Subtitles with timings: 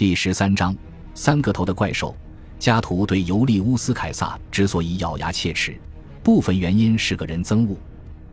[0.00, 0.74] 第十三章，
[1.14, 2.16] 三个头的怪兽。
[2.58, 5.78] 加图对尤利乌斯·凯撒之所以咬牙切齿，
[6.22, 7.76] 部分原因是个人憎恶。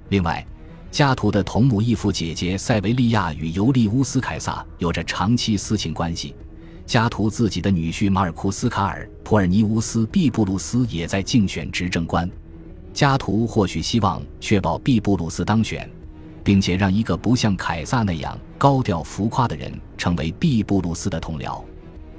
[0.07, 0.47] 另外，
[0.89, 6.33] 加图的同母异父姐姐塞维利亚与尤利乌斯·凯撒有着长期私情关系。
[6.85, 12.31] 加图自己的女婿马尔库斯·卡尔·普尔尼乌斯·毕布鲁斯也在竞选执政官。
[12.93, 15.91] 加图或许希望确保毕布鲁斯当选，
[16.48, 21.62] 并且让一个不像凯撒那样高调浮夸的人成为毕布鲁斯的同僚。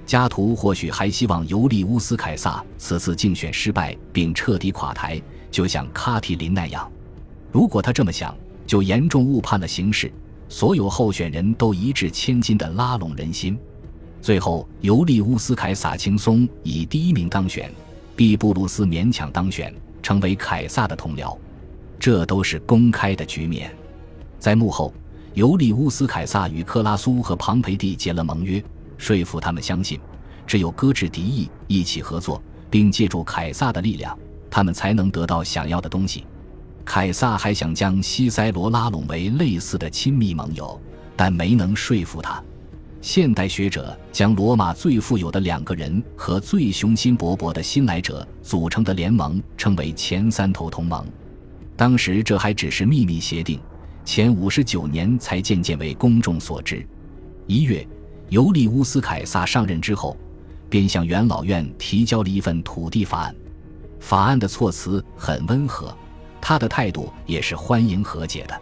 [0.05, 5.19] 加图或许还希望尤利乌斯·凯撒此次竞选失败并彻底垮台，
[5.51, 6.93] 就像卡提林那样。
[7.51, 10.13] 如果他这么想，就严重误判了形势。
[10.47, 13.59] 所有候选人都一掷千金的拉拢人心。
[14.21, 17.73] 最后，尤利乌斯·凯撒轻松以第一名当选，
[18.15, 21.35] 毕布鲁斯勉强当选，成为凯撒的同僚。
[21.99, 23.75] 这都是公开的局面。
[24.39, 24.93] 在幕后，
[25.35, 28.63] 尤利乌斯·凯撒与克拉苏和庞培蒂结了盟约，
[28.97, 29.99] 说服他们相信，
[30.47, 34.17] 只有搁置敌意，一起合作，并借助凯撒的力量，
[34.51, 36.25] 他们才能得到想要的东西。
[36.85, 40.81] 凯撒还想将西塞罗拉拢为类似的亲密盟友，
[41.17, 42.43] 但没能说服他。
[43.01, 51.07] 现代学者将罗马最富有的两个人和最雄心勃勃的新来者组成的联盟称为前三头同盟。
[51.77, 53.61] 当时这还只是秘密协定，
[54.09, 56.83] 前五十九年才渐渐为公众所知。
[57.47, 57.87] 一月，
[58.31, 60.17] 尤利乌斯·凯撒上任之后，
[60.71, 63.37] 便向元老院提交了一份土地法案。
[64.01, 65.95] 法案的措辞很温和，
[66.41, 68.59] 他的态度也是欢迎和解的。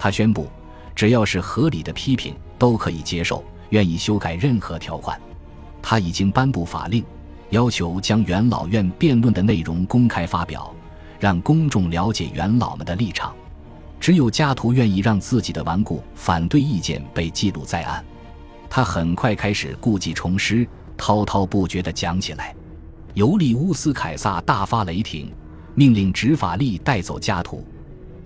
[0.00, 0.48] 他宣布，
[0.96, 3.44] 只要是合理的批评，都可以接受。
[3.70, 5.16] 愿意修改任何条款，
[5.80, 7.04] 他已经颁布法令，
[7.50, 10.74] 要求将元老院辩论的内容公开发表，
[11.20, 13.32] 让公众了解元老们的立场。
[14.02, 18.04] 只有加图愿意让自己的顽固反对意见被记录在案。
[18.68, 22.52] 他很快开始故技重施，滔滔不绝地讲起来。
[23.14, 25.30] 尤利乌斯·凯撒大发雷霆，
[25.76, 27.64] 命令执法力带走加图，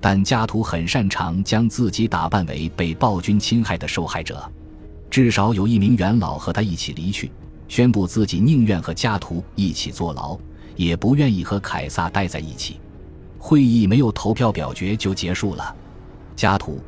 [0.01, 4.51] 但加图很擅长将自己打扮为被暴君侵害的受害者。
[5.11, 7.31] 至少有一名元老和他一起离去，
[7.69, 10.39] 宣布自己宁愿和加图一起坐牢，
[10.75, 12.81] 也不愿意和凯撒待在一起。
[13.39, 15.75] 会议没有投票表决就结束了。
[16.35, 16.81] 加图、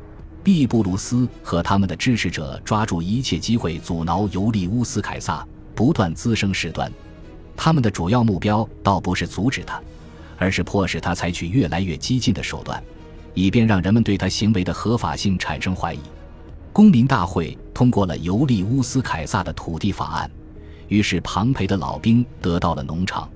[0.43, 6.91] 毕布鲁斯和他们的支持者抓住一切机会阻挠尤利乌斯·凯撒，不断滋生事端。
[7.55, 9.81] 他们的主要目标倒不是阻止他，
[10.37, 12.81] 而是迫使他采取越来越激进的手段，
[13.33, 15.99] 以便让人们对他行为的合法性产生怀疑。
[16.71, 20.31] 公民大会通过了尤利乌斯·凯撒的土地法案，
[20.87, 23.29] 于是庞培的老兵得到了农场。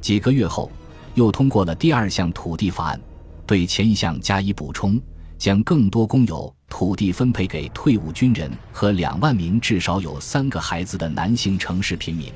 [0.00, 0.70] 几个月后，
[1.16, 3.00] 又通过了第二项土地法案，
[3.46, 5.00] 对前一项加以补充，
[5.38, 12.30] 将更多公有土地分配给退伍军人和两万名至少有三个孩子的男性城市平民。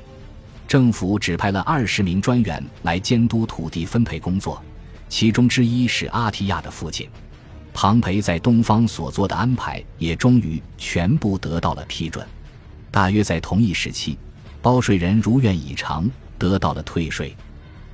[0.67, 4.59] 政府指派了二十名专员来监督土地分配工作，
[5.07, 7.07] 其中之一是阿提亚的父亲。
[7.75, 12.25] 庞培在东方所做的安排也终于全部得到了批准。
[12.89, 14.17] 大约在同一时期，
[14.59, 16.09] 包税人如愿以偿
[16.39, 17.35] 得到了退税。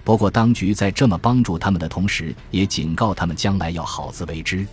[0.07, 4.65] 不过，当局在这么帮助他们的同时，也警告他们将来要好自为之。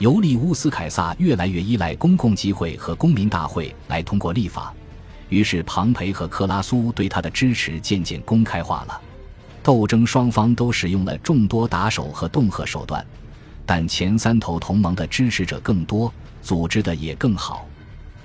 [0.00, 4.74] 尤利乌斯·凯撒越来越依赖公共集会和公民大会来通过立法，
[5.28, 9.00] 于是庞培和克拉苏对他的支持渐渐公开化了。
[9.62, 13.06] 斗争双方都使用了众多打手和恫吓手段。
[13.64, 16.12] 但前三头同盟的支持者更多，
[16.42, 17.64] 组织的也更好。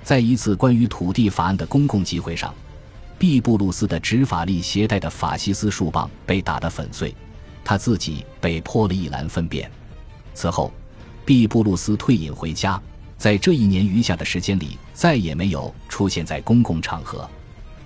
[0.02, 2.52] 在一次关于土地法案的公共集会上，
[3.20, 7.14] 毕布鲁斯的执法力携带的法西斯树棒被打得粉碎，
[7.62, 9.70] 他自己被泼了一篮粪便。
[10.32, 10.72] 此后，
[11.26, 12.80] 毕布鲁斯退隐回家，
[13.18, 17.28] 在这一年余下的时间里，再也没有出现在公共场合。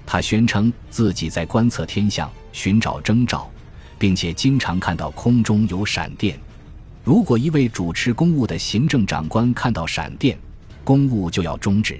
[0.06, 3.50] 他宣称自己在观测天象，寻找征兆，
[3.98, 6.38] 并且经常看到空中有闪电。
[7.02, 10.38] 如果一位主持公务的行政长官看到闪电，
[10.84, 11.98] 公务就要终止，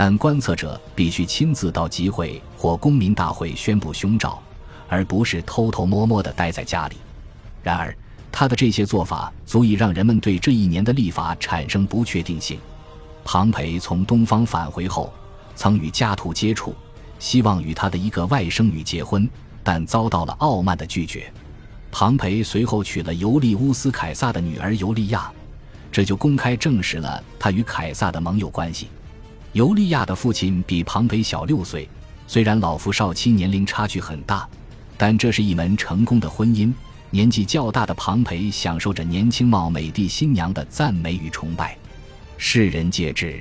[0.00, 4.40] 但观测者必须亲自到集会或公民大会宣布凶兆，
[4.88, 6.94] 而不是偷偷摸摸地待在家里。
[7.64, 7.92] 然而，
[8.30, 12.60] 他的这些做法足以让人们对这一年的立法产生不确定性。
[13.24, 15.12] 庞培从东方返回后，
[15.56, 16.72] 曾与加图接触，
[17.18, 19.28] 希望与他的一个外甥女结婚，
[19.64, 21.28] 但遭到了傲慢的拒绝。
[21.90, 25.28] 庞培随后娶了尤利乌斯·凯撒的女儿尤利亚，
[25.90, 28.86] 这就公开证实了他与凯撒的盟友关系。
[29.58, 31.88] 尤利亚的父亲比庞培小六岁，
[32.28, 34.48] 虽然老夫少妻年龄差距很大，
[34.96, 36.72] 但这是一门成功的婚姻。
[37.10, 41.76] 年纪较大的庞培享受着年轻貌美的新娘的赞美与崇拜，
[42.36, 43.40] 世人皆知。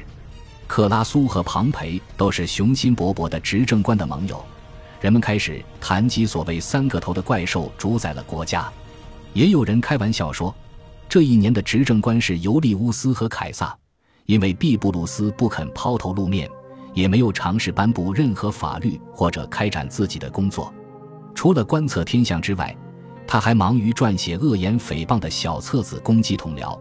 [0.65, 4.43] 克拉苏和庞培都是雄心勃勃的执政官的盟友，
[4.99, 8.67] 人们开始谈及所谓“三个头”的怪兽主宰了国家。
[9.33, 10.51] 也有人开玩笑说，
[11.07, 13.77] 这一年的执政官是尤利乌斯和凯撒，
[14.27, 16.49] 因为毕布鲁斯不肯抛头露面，
[16.93, 20.71] 也没有尝试颁布任何法律或者开展自己的工作。
[21.33, 22.75] 除了观测天象之外，
[23.25, 26.77] 他还忙于撰写恶言诽谤的小册子攻击同僚，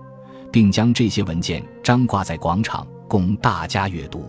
[0.51, 4.29] 并将这些文件张挂在广场供大家阅读。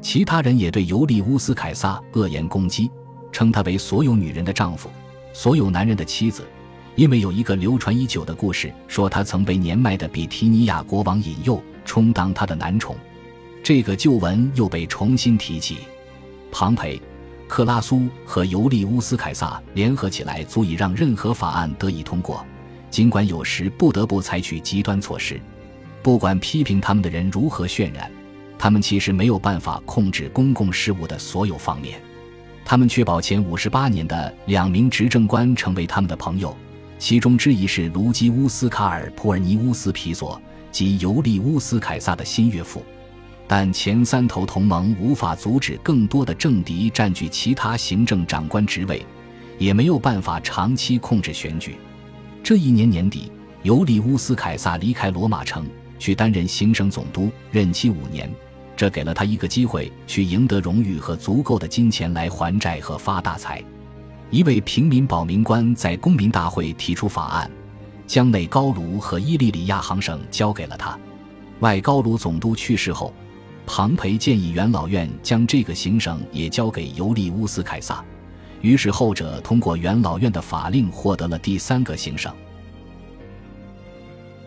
[0.00, 2.88] 其他人也对尤利乌斯·凯撒恶言攻击，
[3.32, 4.88] 称他为所有女人的丈夫，
[5.32, 6.46] 所有男人的妻子，
[6.94, 12.96] 因为有一个流传已久的故事，说他曾被年迈的比提尼亚国王引诱充当他的男宠。
[13.62, 15.78] 这个旧闻又被重新提起。
[16.50, 17.00] 庞培。
[17.46, 22.44] 克拉苏和尤利乌斯·凯撒联合起来，足以让任何法案得以通过，
[22.90, 25.38] 尽管有时不得不采取极端措施。
[26.02, 28.10] 不管批评他们的人如何渲染，
[28.58, 32.00] 他们其实没有办法控制公共事务的所有方面。
[32.64, 36.56] 他们确保前五十八年的两名执政官成为他们的朋友，
[36.98, 40.40] 其中之一是卢基乌斯·卡尔普尔尼乌斯·皮索
[40.74, 42.82] 及尤利乌斯·凯撒的新岳父。
[43.46, 49.06] 但前三头同盟无法阻止更多的政敌占据其他行政长官职位，
[49.56, 51.76] 也没有办法长期控制选举。
[52.42, 53.30] 这一年年底，
[53.62, 55.64] 尤利乌斯·凯撒离开罗马城，
[55.96, 58.28] 去担任行省总督，任期五年。
[58.76, 63.62] 这给了他一个机会，去赢得荣誉和足够的金钱来还债和发大财。
[64.30, 67.48] 一位平民保民官在公民大会提出法案，
[68.06, 70.98] 将内高卢和伊利里亚行省交给了他。
[71.60, 73.12] 外高卢总督去世后。
[73.66, 78.04] 庞培建议元老院将这个行省也交给尤利乌斯·凯撒，
[78.60, 82.30] 于是后者通过元老院的法令获得了第三个行省。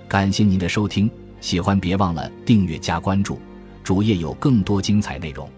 [0.07, 1.09] 感谢您的收听，
[1.42, 3.39] 喜欢别忘了订阅加关注，
[3.83, 5.50] 主页有更多精彩内容。